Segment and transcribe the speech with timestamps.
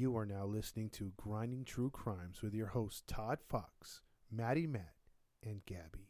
[0.00, 4.00] You are now listening to Grinding True Crimes with your hosts Todd Fox,
[4.32, 4.94] Maddie Matt,
[5.42, 6.09] and Gabby.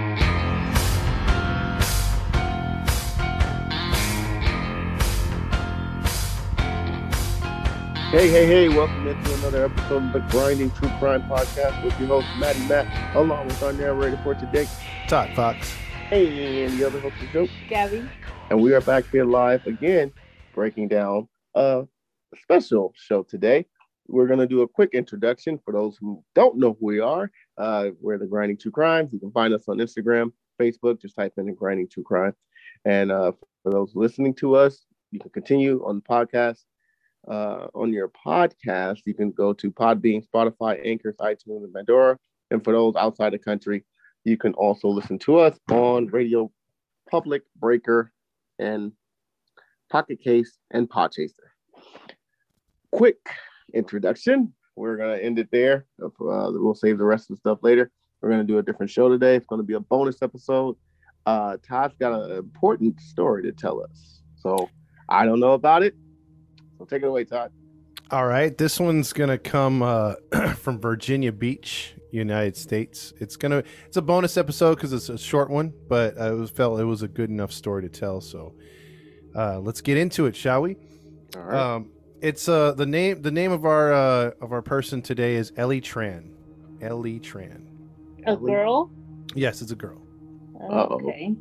[8.11, 12.09] Hey, hey, hey, welcome into another episode of the Grinding True Crime Podcast with your
[12.09, 14.67] host, Maddie Matt, along with our narrator for today,
[15.07, 15.73] Todd Fox.
[16.09, 17.47] hey, and the other host is Joe.
[17.69, 18.05] Gabby.
[18.49, 20.11] And we are back here live again,
[20.53, 21.87] breaking down a
[22.35, 23.65] special show today.
[24.09, 27.31] We're going to do a quick introduction for those who don't know who we are.
[27.57, 29.13] Uh, we're the Grinding True Crimes.
[29.13, 32.33] You can find us on Instagram, Facebook, just type in the Grinding True Crime.
[32.83, 33.31] And uh,
[33.63, 36.65] for those listening to us, you can continue on the podcast
[37.27, 42.17] uh, on your podcast, you can go to Podbean, Spotify, Anchors, iTunes, and Pandora.
[42.49, 43.83] And for those outside the country,
[44.23, 46.51] you can also listen to us on Radio
[47.09, 48.11] Public, Breaker,
[48.59, 48.91] and
[49.89, 51.49] Pocket Casts and Podchaser.
[52.91, 53.19] Quick
[53.73, 54.53] introduction.
[54.75, 55.85] We're gonna end it there.
[56.01, 57.91] Uh, we'll save the rest of the stuff later.
[58.21, 59.35] We're gonna do a different show today.
[59.35, 60.75] It's gonna be a bonus episode.
[61.25, 64.21] Uh, Todd's got an important story to tell us.
[64.37, 64.69] So
[65.09, 65.95] I don't know about it.
[66.81, 67.51] So take it away, Todd.
[68.09, 70.15] All right, this one's gonna come uh,
[70.55, 73.13] from Virginia Beach, United States.
[73.19, 76.79] It's gonna it's a bonus episode because it's a short one, but I was felt
[76.79, 78.19] it was a good enough story to tell.
[78.19, 78.55] So
[79.35, 80.75] uh, let's get into it, shall we?
[81.35, 81.75] All right.
[81.75, 85.53] Um, it's uh the name the name of our uh, of our person today is
[85.57, 86.31] Ellie Tran.
[86.81, 87.67] Ellie Tran.
[88.25, 88.53] A Ellie.
[88.53, 88.89] girl?
[89.35, 90.01] Yes, it's a girl.
[90.55, 90.95] Uh-oh.
[90.95, 91.35] Okay.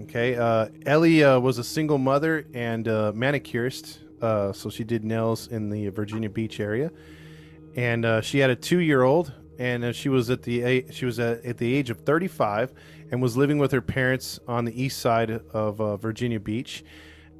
[0.00, 0.36] Okay.
[0.36, 3.98] Uh, Ellie uh, was a single mother and uh, manicurist.
[4.20, 6.90] Uh, so she did nails in the Virginia Beach area,
[7.74, 11.44] and uh, she had a two-year-old, and uh, she was at the she was at,
[11.44, 12.72] at the age of 35,
[13.10, 16.84] and was living with her parents on the east side of uh, Virginia Beach,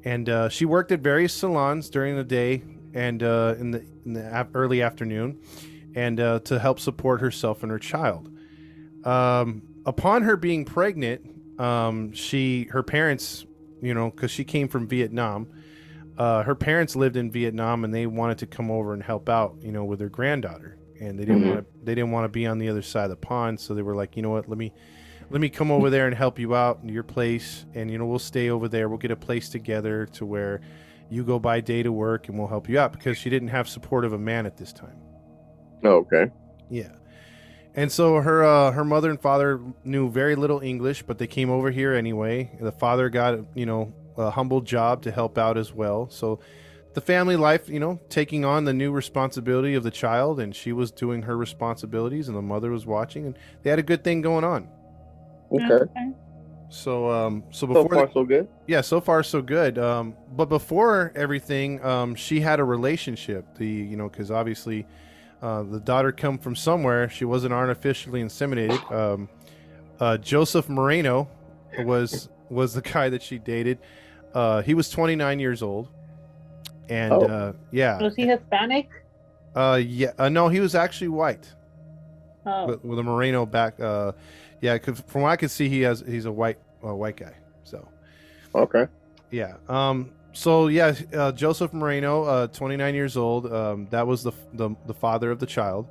[0.03, 2.63] and uh, she worked at various salons during the day
[2.93, 5.39] and uh, in the in the early afternoon,
[5.95, 8.29] and to help support herself and her child.
[9.03, 13.45] Um, upon her being pregnant, um, she her parents,
[13.81, 15.47] you know, because she came from Vietnam,
[16.17, 19.55] uh, her parents lived in Vietnam and they wanted to come over and help out,
[19.61, 21.53] you know, with their granddaughter, and they didn't Mhm.
[21.53, 23.73] want to they didn't want to be on the other side of the pond, so
[23.73, 24.73] they were like, you know what, let me
[25.29, 28.05] let me come over there and help you out in your place, and you know,
[28.05, 30.61] we'll stay over there, we'll get a place together to where
[31.09, 33.67] you go by day to work and we'll help you out because she didn't have
[33.69, 34.97] support of a man at this time.
[35.83, 36.29] Oh, okay.
[36.69, 36.91] Yeah.
[37.75, 41.49] And so her uh, her mother and father knew very little English, but they came
[41.49, 42.49] over here anyway.
[42.59, 46.09] The father got you know a humble job to help out as well.
[46.09, 46.39] So
[46.93, 50.73] the family life, you know, taking on the new responsibility of the child, and she
[50.73, 54.21] was doing her responsibilities, and the mother was watching, and they had a good thing
[54.21, 54.67] going on.
[55.51, 55.85] Okay.
[56.69, 58.47] So um, so before So before far, they- so good.
[58.67, 59.77] yeah, so far so good.
[59.77, 63.45] Um, but before everything, um, she had a relationship.
[63.57, 64.85] The you know because obviously,
[65.41, 67.07] uh, the daughter come from somewhere.
[67.09, 68.91] She wasn't artificially inseminated.
[68.91, 69.29] Um,
[70.01, 71.29] uh, Joseph Moreno
[71.85, 73.79] was was the guy that she dated.
[74.33, 75.89] Uh, he was 29 years old,
[76.89, 77.21] and Oh.
[77.21, 78.89] uh, yeah, Was he Hispanic?
[79.55, 81.53] uh, yeah, uh, no, he was actually white
[82.45, 82.67] Oh.
[82.67, 83.79] with, with a Moreno back.
[83.79, 84.11] Uh,
[84.61, 87.33] yeah, 'cause from what I could see, he has he's a white uh, white guy.
[87.63, 87.87] So.
[88.55, 88.87] Okay.
[89.31, 89.55] Yeah.
[89.67, 90.11] Um.
[90.33, 93.51] So yeah, uh, Joseph Moreno, uh, 29 years old.
[93.51, 93.87] Um.
[93.89, 95.87] That was the the, the father of the child,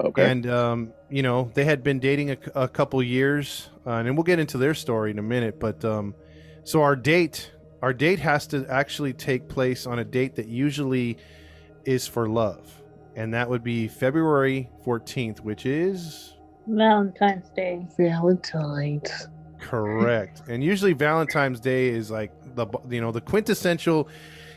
[0.00, 0.30] Okay.
[0.30, 4.24] and um, you know, they had been dating a, a couple years, uh, and we'll
[4.24, 5.58] get into their story in a minute.
[5.58, 6.14] But um,
[6.64, 7.50] so our date,
[7.82, 11.18] our date has to actually take place on a date that usually
[11.84, 12.82] is for love,
[13.14, 16.34] and that would be February 14th, which is
[16.66, 17.86] Valentine's Day.
[17.96, 19.28] Valentine's.
[19.60, 20.42] Correct.
[20.48, 24.08] and usually Valentine's Day is like the you know the quintessential.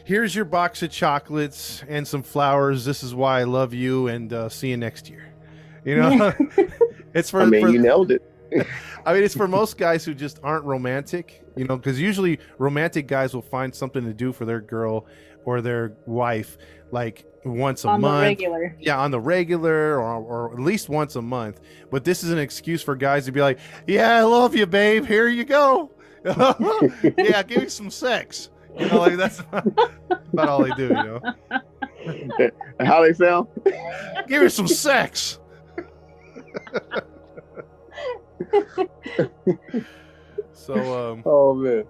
[0.04, 2.86] Here's your box of chocolates and some flowers.
[2.86, 5.32] This is why I love you, and uh, see you next year.
[5.86, 6.34] You know,
[7.14, 7.42] it's for.
[7.42, 8.31] I mean, for- you nailed it.
[9.06, 11.44] I mean, it's for most guys who just aren't romantic.
[11.56, 15.06] You know, because usually romantic guys will find something to do for their girl
[15.46, 16.58] or their wife,
[16.92, 18.24] like once a On the month.
[18.24, 18.76] regular.
[18.80, 21.60] Yeah, on the regular or, or at least once a month.
[21.90, 25.06] But this is an excuse for guys to be like, yeah, I love you, babe.
[25.06, 25.92] Here you go.
[27.18, 28.50] yeah, give me some sex.
[28.78, 31.22] You know, like that's about all they do, you know.
[32.80, 33.48] How they sound?
[34.28, 35.40] Give me some sex.
[40.54, 41.86] So um, Oh man.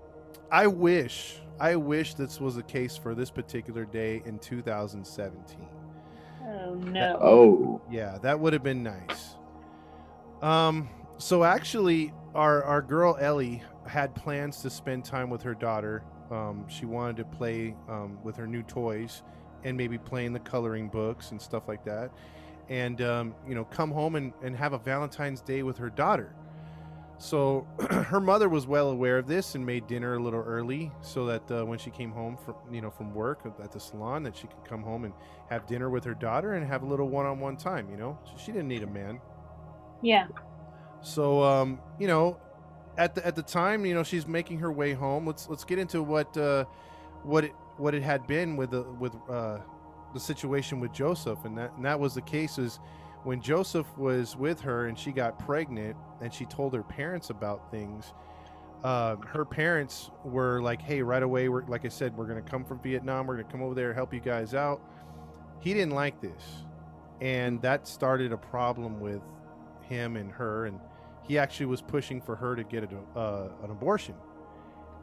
[0.51, 5.57] I wish, I wish this was the case for this particular day in 2017.
[6.44, 7.18] Oh no.
[7.21, 7.81] Oh.
[7.89, 9.36] Yeah, that would have been nice.
[10.42, 16.03] Um, so actually, our our girl Ellie had plans to spend time with her daughter.
[16.31, 19.24] Um, she wanted to play um, with her new toys
[19.63, 22.12] and maybe playing the coloring books and stuff like that,
[22.69, 26.33] and um, you know, come home and, and have a Valentine's Day with her daughter.
[27.22, 31.28] So her mother was well aware of this and made dinner a little early so
[31.28, 34.36] that uh, when she came home from you know from work at the salon that
[34.36, 35.14] she could come home and
[35.48, 38.18] have dinner with her daughter and have a little one-on-one time you know?
[38.26, 39.20] So she didn't need a man.
[40.02, 40.28] Yeah.
[41.04, 42.40] so um you know
[42.98, 45.28] at the at the time you know she's making her way home.
[45.28, 46.66] Let's let's get into what uh
[47.22, 49.60] what it what it had been with the with uh
[50.16, 51.46] the situation with Joseph.
[51.46, 52.80] And that and that was the case is
[53.24, 57.70] when Joseph was with her and she got pregnant and she told her parents about
[57.72, 58.14] things
[58.84, 62.50] uh, her parents were like hey right away we're like i said we're going to
[62.50, 64.82] come from vietnam we're going to come over there help you guys out.
[65.60, 66.42] He didn't like this
[67.22, 69.22] and that started a problem with
[69.84, 70.80] him and her and
[71.22, 74.16] he actually was pushing for her to get a, uh, an abortion.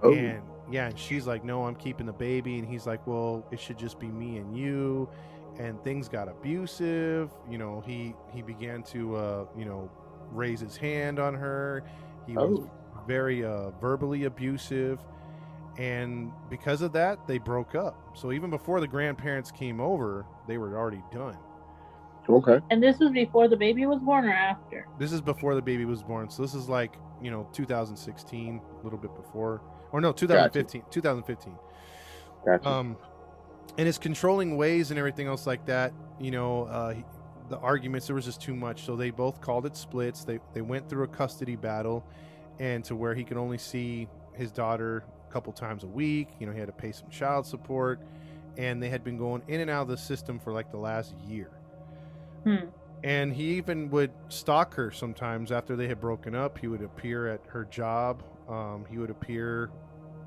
[0.03, 0.13] Oh.
[0.13, 3.59] and yeah and she's like no i'm keeping the baby and he's like well it
[3.59, 5.09] should just be me and you
[5.59, 7.31] and things got abusive.
[7.51, 9.91] You know he he began to uh you know
[10.33, 11.83] raise his hand on her.
[12.27, 12.71] He was Oh.
[13.07, 15.01] very uh verbally abusive.
[15.79, 17.97] And because of that they broke up.
[18.17, 21.37] So even before the grandparents came over they were already done.
[22.31, 22.61] Okay.
[22.71, 24.87] And this was before the baby was born or after?
[24.99, 26.29] this is before the baby was born.
[26.31, 29.63] So this is like you know 2016 a little bit before.
[29.93, 31.55] Or no 2015 2015
[32.45, 32.69] Gotcha.
[32.69, 32.97] um
[33.79, 36.95] and his controlling ways and everything else like that you know uh
[37.49, 38.85] the arguments there was just too much.
[38.85, 40.25] So they both called it splits.
[40.25, 42.05] They they went through a custody battle
[42.59, 46.29] and to where he could only see his daughter a couple times a week.
[46.39, 48.01] You know he had to pay some child support
[48.57, 51.15] and they had been going in and out of the system for like the last
[51.27, 51.51] year.
[52.45, 52.67] Hmm.
[53.03, 56.57] and he even would stalk her sometimes after they had broken up.
[56.57, 58.23] He would appear at her job.
[58.49, 59.71] Um, he would appear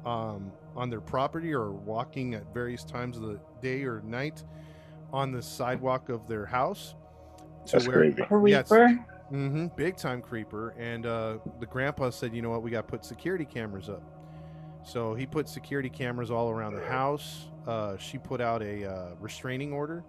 [0.06, 4.44] um, on their property or walking at various times of the day or night
[5.12, 6.96] on the sidewalk of their house
[7.66, 8.24] to That's crazy.
[8.46, 8.68] Yes.
[8.70, 9.06] Creeper.
[9.30, 10.74] hmm big time creeper.
[10.78, 14.04] And uh, the grandpa said, you know what, we got to put security cameras up.
[14.84, 17.50] So he put security cameras all around the house.
[17.68, 20.04] Uh, she put out a uh, restraining order.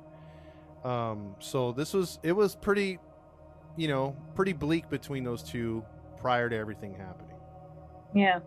[0.84, 2.98] Um, so this was it was pretty,
[3.76, 5.84] you know, pretty bleak between those two
[6.18, 7.36] prior to everything happening.
[8.14, 8.40] Yeah.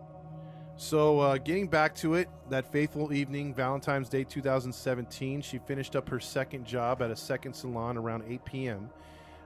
[0.78, 6.06] So, uh, getting back to it, that faithful evening, Valentine's Day 2017, she finished up
[6.10, 8.90] her second job at a second salon around 8 p.m.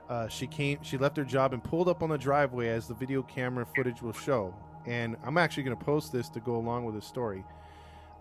[0.09, 2.93] Uh, she came, she left her job and pulled up on the driveway as the
[2.93, 4.53] video camera footage will show.
[4.85, 7.45] And I'm actually going to post this to go along with the story.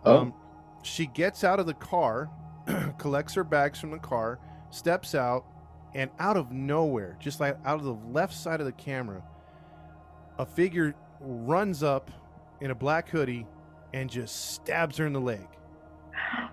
[0.04, 0.18] Oh.
[0.18, 0.34] Um,
[0.82, 2.30] she gets out of the car,
[2.98, 4.38] collects her bags from the car,
[4.70, 5.44] steps out,
[5.94, 9.24] and out of nowhere, just like out of the left side of the camera,
[10.38, 12.10] a figure runs up
[12.60, 13.46] in a black hoodie
[13.92, 15.46] and just stabs her in the leg.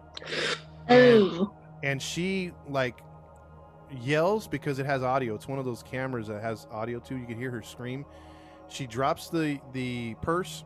[0.90, 1.54] Oh.
[1.84, 3.02] And she like
[4.02, 5.36] yells because it has audio.
[5.36, 7.18] It's one of those cameras that has audio too.
[7.18, 8.06] You can hear her scream.
[8.70, 10.64] She drops the the purse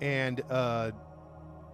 [0.00, 0.92] and uh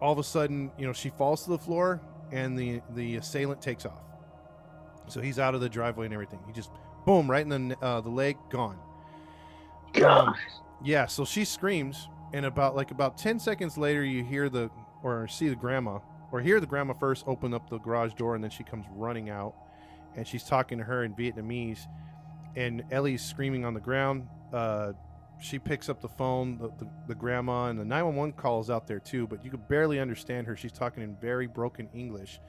[0.00, 2.00] all of a sudden, you know, she falls to the floor
[2.32, 4.02] and the the assailant takes off.
[5.08, 6.40] So he's out of the driveway and everything.
[6.46, 6.70] He just
[7.04, 8.78] boom right in the uh, the leg gone.
[10.04, 10.34] Um,
[10.84, 14.70] yeah, so she screams, and about like about ten seconds later, you hear the
[15.02, 15.98] or see the grandma
[16.32, 19.30] or hear the grandma first open up the garage door, and then she comes running
[19.30, 19.54] out,
[20.16, 21.86] and she's talking to her in Vietnamese,
[22.56, 24.26] and Ellie's screaming on the ground.
[24.52, 24.92] Uh,
[25.38, 28.98] she picks up the phone, the, the, the grandma, and the 911 calls out there
[28.98, 30.56] too, but you could barely understand her.
[30.56, 32.40] She's talking in very broken English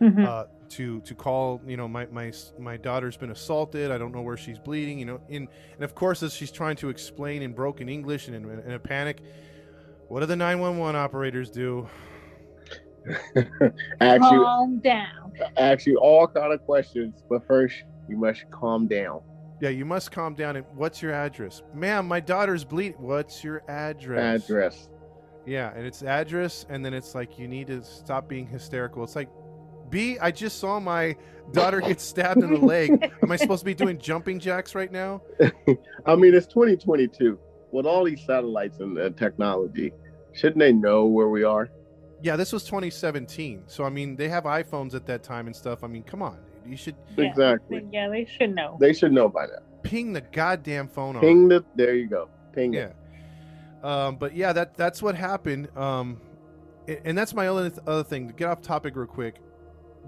[0.00, 0.24] Mhm.
[0.24, 4.20] uh, to to call you know my my my daughter's been assaulted i don't know
[4.20, 7.52] where she's bleeding you know in and of course as she's trying to explain in
[7.54, 9.20] broken english and in, in a panic
[10.08, 11.88] what do the 911 operators do
[14.00, 15.32] ask you, Calm down.
[15.56, 19.20] ask you all kind of questions, but first you must calm down.
[19.60, 23.62] yeah you must calm down and what's your address ma'am my daughter's bleeding what's your
[23.68, 24.88] address Address.
[25.46, 29.16] yeah and it's address and then it's like you need to stop being hysterical it's
[29.16, 29.28] like
[29.90, 31.16] b i just saw my
[31.52, 34.92] daughter get stabbed in the leg am i supposed to be doing jumping jacks right
[34.92, 35.20] now
[36.06, 37.38] I mean, it's 2022
[37.70, 39.92] with all these satellites and uh, technology.
[40.32, 41.68] Shouldn't they know where we are?
[42.22, 43.64] Yeah, this was 2017.
[43.66, 45.84] So I mean, they have iPhones at that time and stuff.
[45.84, 46.38] I mean, come on.
[46.62, 46.70] Dude.
[46.70, 47.26] You should Yeah.
[47.26, 47.84] Exactly.
[47.92, 48.78] Yeah, they should know.
[48.80, 49.58] They should know by now.
[49.82, 51.20] ping the goddamn phone on.
[51.20, 51.62] Ping the.
[51.74, 52.30] There you go.
[52.54, 52.90] Ping Yeah.
[53.82, 53.84] it.
[53.84, 55.68] Um, but yeah, that that's what happened.
[55.76, 56.20] Um,
[57.04, 58.28] and that's my other other thing.
[58.28, 59.36] To get off topic real quick,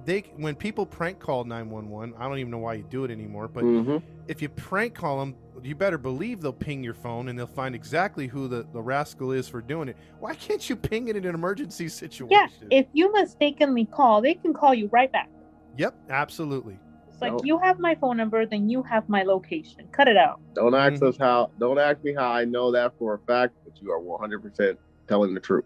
[0.05, 3.05] they when people prank call nine one one, I don't even know why you do
[3.05, 3.49] it anymore.
[3.49, 7.37] But hmm if you prank call them, you better believe they'll ping your phone and
[7.39, 9.97] they'll find exactly who the, the rascal is for doing it.
[10.21, 12.69] Why can't you ping it in an emergency situation?
[12.71, 15.29] Yeah, if you mistakenly call, they can call you right back.
[15.77, 16.79] yep, absolutely.
[17.09, 17.41] It's like No.
[17.43, 19.89] you have my phone number, then you have my location.
[19.93, 20.41] Cut it out.
[20.55, 21.09] Don't ask Mhm.
[21.09, 21.51] us how.
[21.59, 24.79] Don't ask me how I know that for a fact, but you are 100 percent
[25.09, 25.65] telling the truth.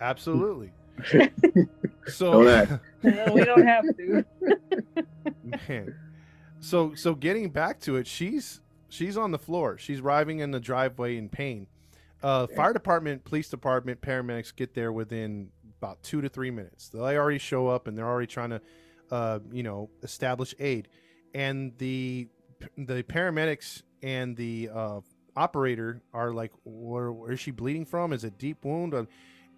[0.00, 0.70] Absolutely.
[2.08, 2.74] so Don't ask.
[3.34, 4.24] we don't have to.
[5.68, 5.94] man.
[6.60, 9.78] So so getting back to it she's she's on the floor.
[9.78, 11.66] She's arriving in the driveway in pain.
[12.22, 16.88] Uh fire department police department paramedics get there within about two to three minutes.
[16.88, 18.60] They already show up and they're already trying to
[19.10, 20.88] uh you know establish aid.
[21.34, 22.28] And the
[22.76, 25.00] the paramedics and the uh
[25.36, 28.12] operator are like where, where is she bleeding from?
[28.12, 28.94] Is it deep wound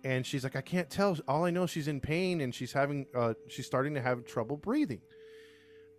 [0.05, 1.17] and she's like i can't tell.
[1.27, 4.57] All i know she's in pain and she's having uh she's starting to have trouble
[4.57, 5.01] breathing.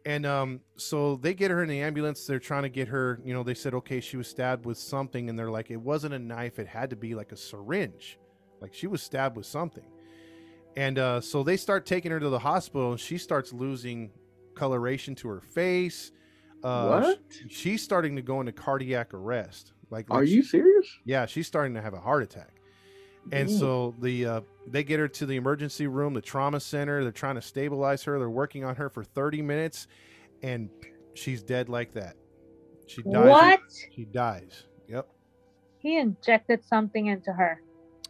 [0.05, 2.25] And um so they get her in the ambulance.
[2.25, 5.29] They're trying to get her you know they said okay she was stabbed with something.
[5.29, 6.59] And they're like it wasn't a knife.
[6.59, 8.17] It had to be like a syringe.
[8.61, 9.85] Like she was stabbed with something.
[10.77, 14.11] And uh so they start taking her to the hospital and she starts losing
[14.55, 16.11] coloration to her face.
[16.63, 17.19] Uh what?
[17.49, 19.73] she's starting to go into cardiac arrest.
[19.91, 20.87] Like, Are like you serious?
[21.03, 22.58] yeah, she's starting to have a heart attack.
[23.31, 27.03] And so the uh, they get her to the emergency room, the trauma center.
[27.03, 28.17] They're trying to stabilize her.
[28.17, 29.87] They're working on her for 30 minutes,
[30.41, 30.69] and
[31.13, 32.15] she's dead like that.
[32.87, 33.29] She dies.
[33.29, 33.59] What?
[33.95, 34.63] She dies.
[34.87, 35.07] Yep.
[35.77, 37.61] He injected something into her.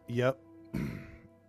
[0.08, 0.40] Yep.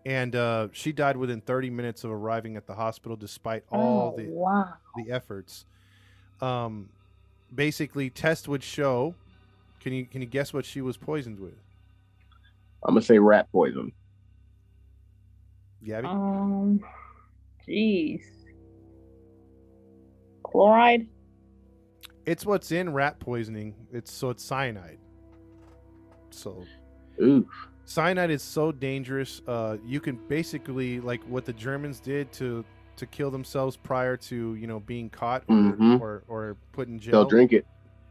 [0.06, 4.16] And uh, she died within 30 minutes of arriving at the hospital, despite all oh,
[4.16, 4.72] the wow.
[4.96, 5.66] the efforts.
[6.40, 6.88] Um,
[7.54, 9.14] basically, tests would show.
[9.78, 11.52] Can you can you guess what she was poisoned with?
[12.84, 13.92] I'm gonna say rat poison.
[15.84, 16.06] Gabby?
[16.08, 16.80] Um,
[17.66, 18.22] jeez.
[20.42, 21.06] Chloride.
[22.26, 23.74] It's what's in rat poisoning.
[23.92, 24.98] It's so it's cyanide.
[26.30, 26.64] So
[27.22, 27.48] Ooh.
[27.84, 29.42] cyanide is so dangerous.
[29.46, 32.64] Uh, you can basically like what the Germans did to
[32.96, 36.00] to kill themselves prior to you know being caught or Mhm.
[36.00, 37.12] or, or put in jail.
[37.12, 37.66] They'll drink it.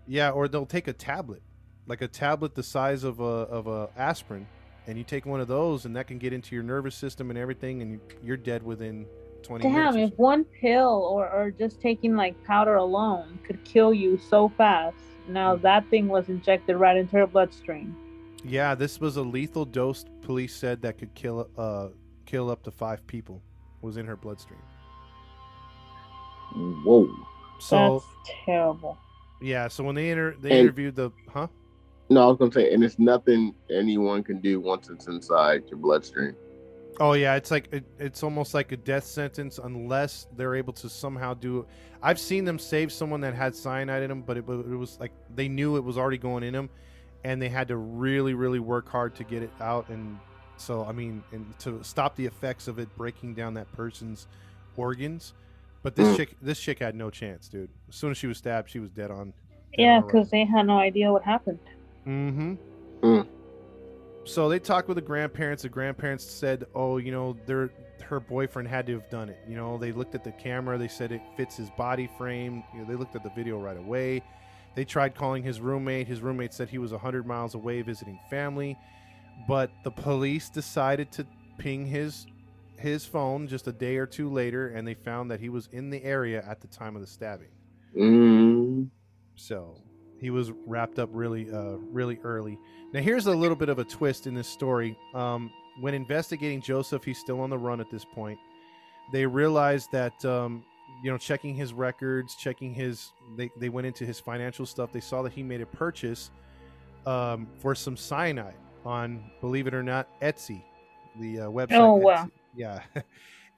[0.08, 1.44] Yeah, or they'll take a tablet,
[1.86, 4.48] like a tablet the size of a of a aspirin,
[4.90, 7.38] and you take one of those, and that can get into your nervous system and
[7.38, 9.06] everything, and you're dead within
[9.44, 10.14] twenty Damn, minutes.
[10.14, 14.98] if one pill or, or just taking like powder alone could kill you so fast.
[15.28, 15.62] Now Mm.
[15.62, 17.96] that thing was injected right into her bloodstream.
[18.44, 20.06] Yeah, this was a lethal dose.
[20.24, 21.90] Police said that could kill uh
[22.26, 23.42] kill up to five people.
[23.82, 24.60] Was in her bloodstream.
[26.84, 27.08] Whoa.
[27.60, 28.98] So That's terrible.
[29.42, 31.48] yeah, so when they inter- they And- interviewed the huh?
[32.10, 35.78] No, I was gonna say, and it's nothing anyone can do once it's inside your
[35.78, 36.36] bloodstream.
[37.00, 40.90] Oh yeah, it's like it, it's almost like a death sentence unless they're able to
[40.90, 41.66] somehow do.
[42.02, 45.00] I've seen them save someone that had cyanide in them, but it, but it was
[45.00, 46.70] like they knew it was already going in them,
[47.24, 49.88] and they had to really really work hard to get it out.
[49.90, 50.18] And
[50.58, 54.28] so I mean, and to stop the effects of it breaking down that person's
[54.76, 55.34] organs.
[55.84, 56.18] But this Mm.
[56.18, 57.70] chick, this chick had no chance, dude.
[57.88, 59.32] As soon as she was stabbed, she was dead on.
[59.78, 61.60] Yeah, because they had no idea what happened.
[62.10, 62.56] Mm-hmm.
[63.04, 63.28] Mm.
[64.26, 65.64] So they talked with the grandparents.
[65.64, 69.40] The grandparents said, "Oh, you know, their her boyfriend had to have done it.
[69.48, 70.78] You know, they looked at the camera.
[70.78, 72.64] They said it fits his body frame.
[72.74, 74.24] You know, they looked at the video right away.
[74.76, 76.08] They tried calling his roommate.
[76.08, 78.78] His roommate said he was 100 miles away visiting family,
[79.48, 82.26] but the police decided to ping his
[82.78, 85.90] his phone just a day or two later, and they found that he was in
[85.90, 87.50] the area at the time of the stabbing.
[87.96, 88.90] Mm.
[89.36, 89.76] So
[90.20, 92.60] he was wrapped up really, uh, really early.
[92.94, 94.98] Now here's a little bit of a twist in this story.
[95.14, 98.40] Um, when investigating Joseph, he's still on the run at this point.
[99.12, 100.64] They realized that, um,
[101.04, 104.92] you know, checking his records, checking his, they, they went into his financial stuff.
[104.92, 106.32] They saw that he made a purchase
[107.06, 110.62] um, for some cyanide on, believe it or not, Etsy,
[111.20, 111.80] the uh, website.
[111.80, 112.26] Oh, wow.
[112.26, 112.32] Etsy.
[112.56, 112.82] Yeah.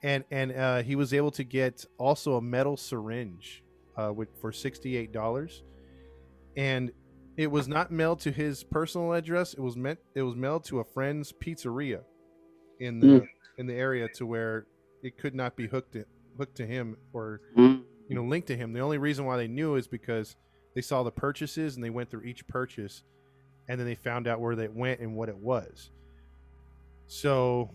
[0.02, 3.62] and and uh, he was able to get also a metal syringe
[3.96, 5.62] uh, with, for $68
[6.56, 6.90] and
[7.36, 9.54] it was not mailed to his personal address.
[9.54, 12.02] It was meant it was mailed to a friend's pizzeria
[12.80, 13.28] in the Mm.
[13.58, 14.66] in the area to where
[15.02, 16.04] it could not be hooked to,
[16.38, 17.84] hooked to him or Mm.
[18.08, 18.72] you know linked to him.
[18.72, 20.36] The only reason why they knew is because
[20.74, 23.02] they saw the purchases and they went through each purchase
[23.68, 25.90] and then they found out where they went and what it was.
[27.06, 27.70] So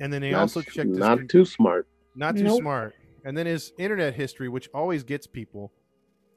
[0.00, 1.86] and then they Not, also checked not con- too smart.
[2.16, 2.60] not too Nope.
[2.60, 2.94] smart.
[3.24, 5.72] And then his internet history, which always gets people,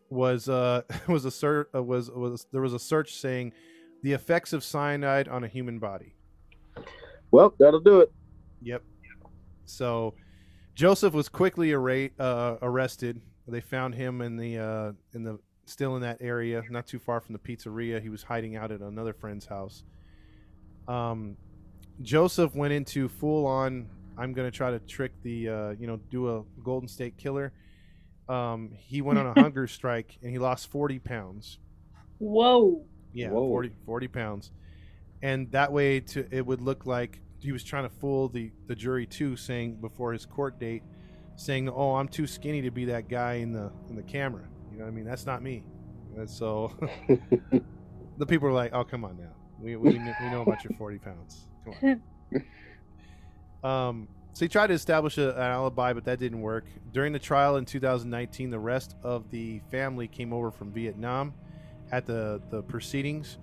[0.10, 3.54] was uh was a search uh, was was there was a search saying
[4.04, 6.14] the effects of cyanide on a human body.
[7.32, 8.12] Well, that'll do it.
[8.62, 8.84] Yep.
[9.66, 10.14] So
[10.76, 13.22] Joseph was quickly arra- uh, arrested.
[13.48, 17.20] They found him in the uh, in the still in that area, not too far
[17.20, 18.02] from the pizzeria.
[18.02, 19.84] He was hiding out at another friend's house.
[20.88, 21.38] Um,
[22.02, 23.88] Joseph went into full on.
[24.18, 27.54] I'm gonna try to trick the uh, you know do a Golden State Killer.
[28.28, 31.60] Um, he went on a hunger strike and he lost 40 pounds.
[32.18, 32.86] Whoa.
[33.14, 33.48] Yeah, Whoa.
[33.48, 34.52] 40, 40 pounds.
[35.22, 38.76] And that way to it would look like he was trying to fool the, the
[38.76, 40.84] jury too, saying before his court date,
[41.36, 44.44] saying, Oh, I'm too skinny to be that guy in the in the camera.
[44.72, 45.06] You know what I mean?
[45.06, 45.64] That's not me.
[46.18, 46.74] And so
[48.18, 49.34] the people are like, Oh, come on now.
[49.60, 51.48] We, we, we know about your 40 pounds.
[51.64, 52.02] Come
[53.64, 53.64] on.
[53.90, 56.66] um, so he tried to establish a, an alibi, but that didn't work.
[56.92, 61.34] During the trial in 2019, the rest of the family came over from Vietnam
[61.94, 63.38] at the, the proceedings.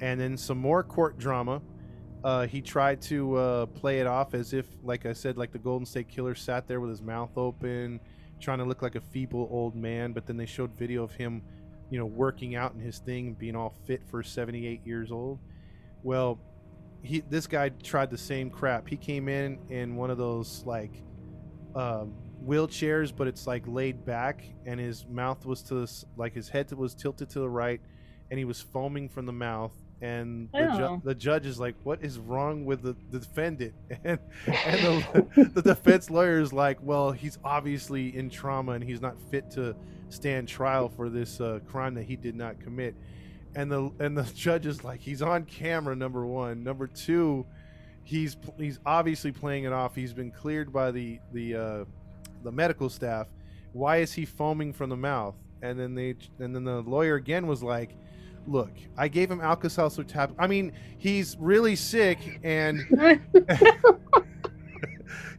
[0.00, 1.60] And then some more court drama.
[2.22, 5.58] Uh, he tried to uh, play it off as if, like I said, like the
[5.58, 7.98] Golden State Killer sat there with his mouth open,
[8.38, 10.12] trying to look like a feeble old man.
[10.12, 11.42] But then they showed video of him,
[11.90, 15.40] you know, working out in his thing being all fit for 78 years old.
[16.04, 16.38] Well,
[17.02, 18.88] he this guy tried the same crap.
[18.88, 21.02] He came in in one of those like
[21.74, 22.14] um,
[22.44, 26.70] wheelchairs, but it's like laid back, and his mouth was to this, like his head
[26.72, 27.80] was tilted to the right,
[28.30, 29.72] and he was foaming from the mouth.
[30.02, 34.18] And the, ju- the judge is like, "What is wrong with the, the defendant?" And
[34.46, 35.04] and
[35.34, 39.50] the, the defense lawyer is like, "Well, he's obviously in trauma, and he's not fit
[39.52, 39.76] to
[40.08, 42.94] stand trial for this uh, crime that he did not commit."
[43.54, 45.96] And the and the judge is like, "He's on camera.
[45.96, 46.62] Number one.
[46.62, 47.44] Number two,
[48.04, 49.94] he's he's obviously playing it off.
[49.94, 51.84] He's been cleared by the the uh,
[52.44, 53.28] the medical staff.
[53.72, 57.46] Why is he foaming from the mouth?" And then they and then the lawyer again
[57.46, 57.90] was like,
[58.46, 60.34] "Look, I gave him Alka-Seltzer tab.
[60.38, 62.80] I mean, he's really sick and."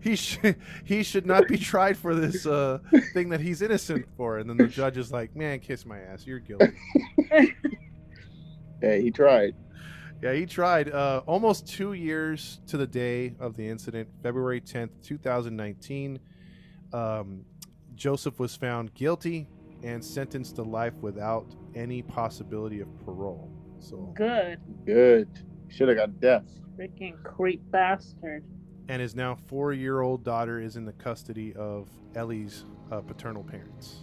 [0.02, 2.80] he should he should not be tried for this uh,
[3.14, 4.40] thing that he's innocent for.
[4.40, 6.28] And then the judge is like, "Man, kiss my ass.
[6.28, 6.74] You're guilty."
[8.82, 9.56] Hey, he tried.
[10.22, 10.89] Yeah, he tried.
[10.89, 16.20] Uh, almost two years to the day of the incident, February 10th, 2019.
[16.94, 17.46] Um,
[17.96, 19.48] Joseph was found guilty
[19.84, 23.52] and sentenced to life without any possibility of parole.
[23.80, 24.60] So, Good.
[24.86, 25.28] Good.
[25.70, 26.46] Should have got death.
[26.78, 28.44] Freaking creep bastard.
[28.89, 34.02] and his now four-year-old daughter is in the custody of Ellie's uh, paternal parents.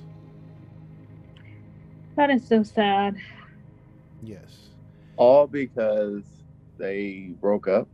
[2.16, 3.16] That is so sad.
[4.22, 4.68] Yes.
[5.16, 6.24] All because
[6.78, 7.88] they broke up.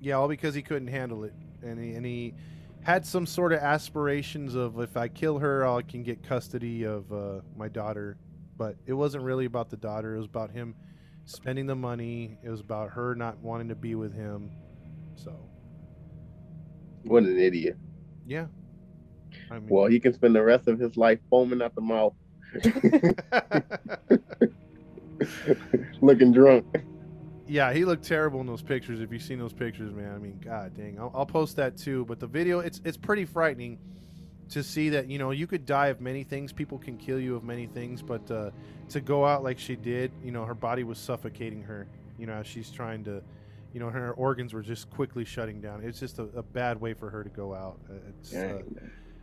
[0.00, 2.34] Yeah, all because he couldn't handle it, and he, and he
[2.82, 7.10] had some sort of aspirations of if I kill her, I can get custody of
[7.12, 8.16] uh, my daughter.
[8.58, 10.74] But it wasn't really about the daughter; it was about him
[11.24, 12.38] spending the money.
[12.42, 14.50] It was about her not wanting to be with him.
[15.14, 15.32] So,
[17.04, 17.76] What an idiot.
[18.26, 18.46] yeah.
[19.50, 22.14] I mean, Well, he can spend the rest of his life foaming at the mouth,
[26.00, 26.64] looking drunk.
[27.46, 29.00] yeah, he looked terrible in those pictures.
[29.00, 32.04] If you've seen those pictures, man, I mean, god dang, I'll, I'll post that too.
[32.06, 33.78] But the video, it's it's pretty frightening
[34.48, 36.52] to see that you know you could die of many things.
[36.52, 38.50] People can kill you of many things, but uh,
[38.90, 41.86] to go out like she did, you know, her body was suffocating her.
[42.18, 43.22] You know, as she's trying to,
[43.74, 45.82] you know, her organs were just quickly shutting down.
[45.84, 47.78] It's just a, a bad way for her to go out.
[47.90, 48.62] Uh, It's uh,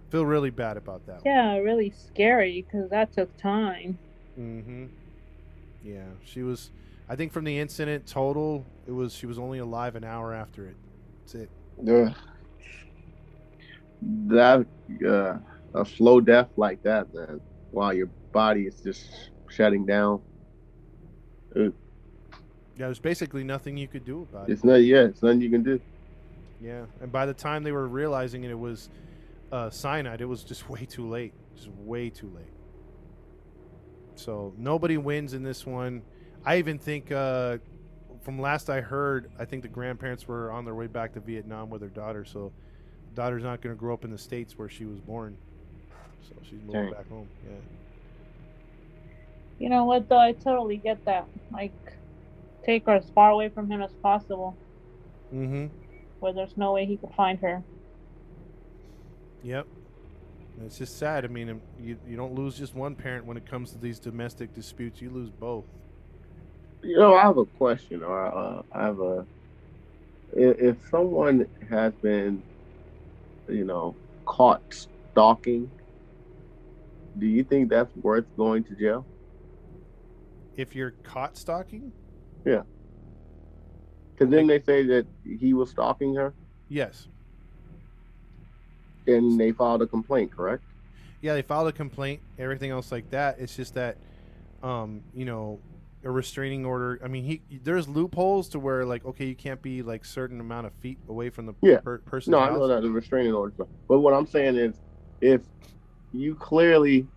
[0.09, 1.21] feel really bad about that.
[1.25, 3.97] Yeah, really scary because that took time.
[4.39, 4.85] Mm-hmm.
[5.83, 6.71] Yeah, she was.
[7.09, 10.67] I think from the incident total, it was she was only alive an hour after
[10.67, 10.75] it.
[11.21, 11.49] That's it.
[11.87, 12.15] Ugh.
[14.27, 14.65] That
[15.05, 15.37] uh,
[15.79, 17.41] a slow death like that, man,
[17.71, 20.21] while your body is just shutting down.
[21.55, 21.73] Ugh.
[22.75, 24.53] Yeah, there's basically nothing you could do about it.
[24.53, 24.75] It's not.
[24.75, 25.79] Yeah, it's nothing you can do.
[26.61, 28.89] Yeah, and by the time they were realizing it, it was
[29.51, 30.21] uh, cyanide.
[30.21, 31.33] It was just way too late.
[31.55, 32.45] Just way too late.
[34.15, 36.01] So nobody wins in this one.
[36.45, 37.57] I even think, uh,
[38.21, 41.69] from last I heard, I think the grandparents were on their way back to Vietnam
[41.69, 42.23] with their daughter.
[42.25, 42.51] So,
[43.15, 45.37] daughter's not going to grow up in the states where she was born.
[46.27, 46.91] So she's moving Dang.
[46.93, 47.27] back home.
[47.45, 47.55] Yeah.
[49.59, 50.19] You know what, though?
[50.19, 51.25] I totally get that.
[51.51, 51.73] Like,
[52.65, 54.55] take her as far away from him as possible,
[55.33, 55.65] Mm-hmm.
[56.19, 57.63] where there's no way he could find her.
[59.43, 59.67] Yep.
[60.63, 61.25] And It's just sad.
[61.25, 63.99] I mean, um, you, you don't lose just one parent when it comes to these
[63.99, 65.01] domestic disputes.
[65.01, 65.65] You lose both.
[66.81, 69.25] You know, I have a question, or uh, I have a.
[70.31, 72.41] If someone has been,
[73.49, 73.93] you know,
[74.25, 74.61] caught
[75.11, 75.69] stalking,
[77.19, 79.05] do you think that's worth going to jail?
[80.55, 81.91] If you're caught stalking,
[82.45, 82.61] Yeah.
[84.13, 86.33] Because then they say that he was stalking her,
[86.69, 87.09] yes.
[89.07, 90.63] And they filed a complaint, correct?
[91.21, 93.39] Yeah, they filed a complaint, everything else like that.
[93.39, 93.97] It's just that,
[94.61, 95.59] um, you know,
[96.03, 96.99] a restraining order.
[97.03, 100.67] I mean, he there's loopholes to where like, okay, you can't be like certain amount
[100.67, 101.79] of feet away from the Yeah.
[101.79, 103.53] per- person's No, I know that the restraining order.
[103.87, 104.79] But what I'm saying is,
[105.21, 105.41] if
[106.11, 107.07] you clearly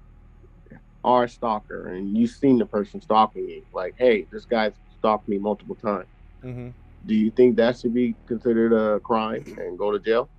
[1.04, 5.28] are a stalker and you've seen the person stalking you, like, hey, this guy's stalked
[5.28, 6.08] me multiple times,
[6.42, 6.70] hmm
[7.04, 10.30] do you think that should be considered a crime and go to jail?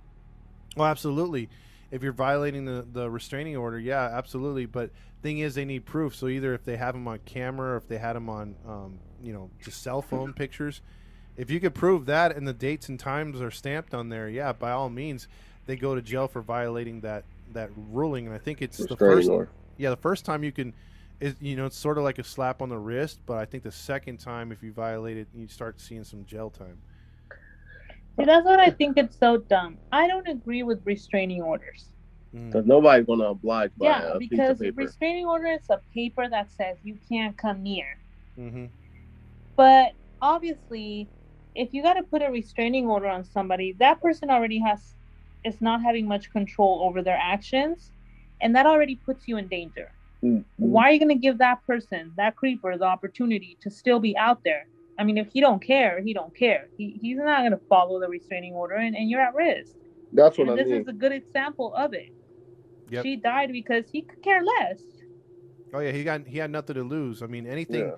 [0.78, 1.48] Well, absolutely.
[1.90, 4.66] If you're violating the, the restraining order, yeah, absolutely.
[4.66, 4.90] But
[5.22, 6.14] thing is, they need proof.
[6.14, 8.98] So either if they have them on camera, or if they had them on, um,
[9.22, 10.80] you know, just cell phone pictures,
[11.36, 14.52] if you could prove that and the dates and times are stamped on there, yeah,
[14.52, 15.28] by all means,
[15.66, 18.26] they go to jail for violating that that ruling.
[18.26, 19.48] And I think it's the first, order.
[19.76, 20.74] yeah, the first time you can,
[21.20, 23.20] is you know, it's sort of like a slap on the wrist.
[23.24, 26.50] But I think the second time, if you violate it, you start seeing some jail
[26.50, 26.78] time.
[28.18, 29.78] See, that's what I think it's so dumb.
[29.92, 31.86] I don't agree with restraining orders.
[32.34, 32.46] Mm.
[32.46, 34.82] Because nobody's going to oblige by yeah, a piece because of paper.
[34.82, 37.98] restraining order is a paper that says you can't come near.
[38.38, 38.66] Mm-hmm.
[39.56, 41.08] But obviously,
[41.54, 44.94] if you got to put a restraining order on somebody, that person already has
[45.44, 47.92] is not having much control over their actions,
[48.40, 49.92] and that already puts you in danger.
[50.22, 54.00] Mm, Why are you going to give that person, that creeper, the opportunity to still
[54.00, 54.66] be out there?
[54.98, 56.68] I mean, if he don't care, he don't care.
[56.76, 59.76] He, he's not going to follow the restraining order, and, and you're at risk.
[60.12, 60.80] That's what And I this mean.
[60.80, 62.08] is a good example of it.
[62.90, 63.04] Yep.
[63.04, 64.80] She died because he could care less.
[65.74, 67.22] Oh yeah, he got he had nothing to lose.
[67.22, 67.96] I mean, anything Yeah.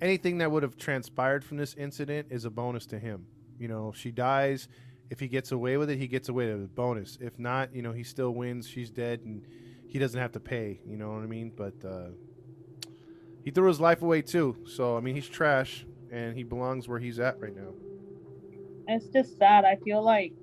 [0.00, 3.26] anything that would have transpired from this incident is a bonus to him.
[3.60, 4.68] You know, if she dies,
[5.10, 6.74] if he gets away with it, he gets away with it.
[6.74, 7.16] Bonus.
[7.20, 8.66] If not, you know, he still wins.
[8.66, 9.46] She's dead, and
[9.86, 10.80] he doesn't have to pay.
[10.84, 11.52] You know what I mean?
[11.56, 12.08] But uh,
[13.44, 14.56] he threw his life away too.
[14.66, 17.72] So I mean, he's trash, and he belongs where he's at right now.
[18.86, 19.64] It's just sad.
[19.64, 20.34] I feel like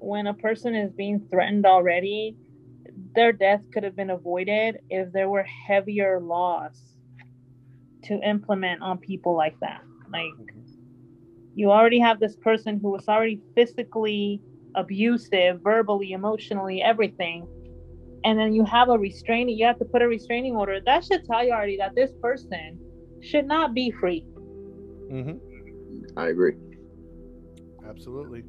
[0.00, 2.36] when a person is being threatened already,
[3.14, 6.80] their death could have been avoided if there were heavier laws
[8.04, 9.82] to implement on people like that.
[10.10, 10.54] Like,
[11.54, 14.40] you already have this person who was already physically
[14.74, 17.46] abusive, verbally, emotionally, everything.
[18.24, 20.80] And then you have a restraining, you have to put a restraining order.
[20.86, 22.80] That should tell you already that this person
[23.20, 24.24] should not be free.
[25.10, 26.18] Mm-hmm.
[26.18, 26.54] I agree.
[27.88, 28.44] Absolutely.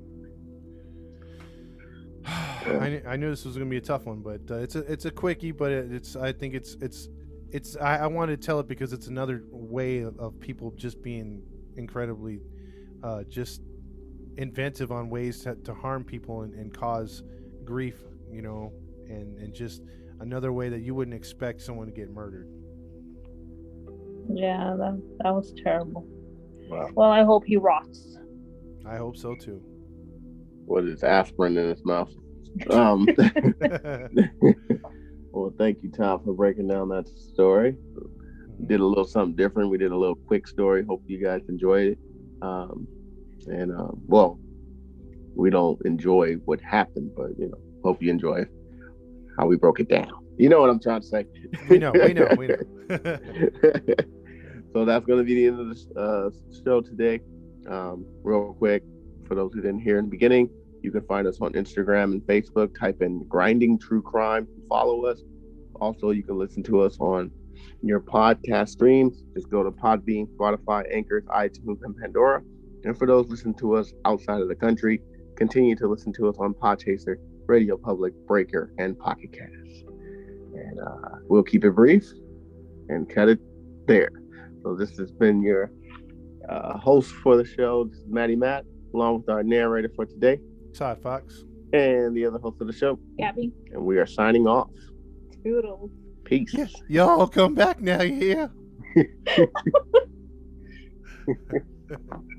[2.26, 4.80] I, I knew this was going to be a tough one, but uh, it's a
[4.80, 7.08] it's a quickie, but it, it's I think it's it's
[7.52, 11.02] it's I, I wanted to tell it because it's another way of, of people just
[11.02, 11.42] being
[11.78, 12.42] incredibly
[13.04, 13.62] uh, just
[14.38, 17.24] inventive on ways to, to harm people and, and cause
[17.64, 17.96] grief,
[18.32, 18.74] you know,
[19.08, 19.82] and and just
[20.20, 22.48] another way that you wouldn't expect someone to get murdered.
[24.32, 26.08] Yeah, that, that was terrible.
[26.70, 26.90] Wow.
[26.94, 28.18] Well, I hope he rots.
[28.86, 29.62] I hope so too.
[30.66, 32.12] What is aspirin in his mouth?
[32.72, 33.08] Um,
[35.32, 37.78] well, thank you, Tom, for breaking down that story.
[38.58, 39.70] We did a little something different.
[39.70, 40.84] We did a little quick story.
[40.84, 42.00] Hope you guys enjoyed it.
[42.42, 42.88] Um,
[43.46, 44.40] and uh, well,
[45.36, 48.46] we don't enjoy what happened, but you know, hope you enjoy
[49.38, 50.12] how we broke it down.
[50.38, 51.26] You know what I'm trying to say?
[51.70, 52.58] we know, we know, we know.
[54.74, 56.30] So that's going to be the end of the uh,
[56.64, 57.22] show today.
[57.68, 58.84] Um, real quick,
[59.28, 60.50] for those who didn't hear in the beginning,
[60.82, 62.78] you can find us on Instagram and Facebook.
[62.78, 64.48] Type in Grinding True Crime.
[64.68, 65.22] Follow us.
[65.76, 67.32] Also, you can listen to us on
[67.82, 69.24] your podcast streams.
[69.34, 72.42] Just go to Podbean, Spotify, Anchors, iTunes, and Pandora.
[72.84, 75.02] And for those listening to us outside of the country,
[75.36, 79.86] continue to listen to us on Podchaser, Radio Public, Breaker, and Pocket Cast.
[80.54, 82.06] And uh, we'll keep it brief
[82.90, 83.40] and cut it
[83.88, 84.12] there.
[84.64, 85.72] So this has been your
[86.50, 87.86] uh, host for the show.
[87.86, 90.40] This is Matty Matt, along with our narrator for today
[90.74, 91.44] Todd Fox.
[91.74, 93.00] and the other host of the show.
[93.18, 94.70] Gabby, And we are signing off.
[95.44, 95.92] toodles.
[96.26, 96.54] Peace.
[96.88, 98.48] Y'all come back now, yeah.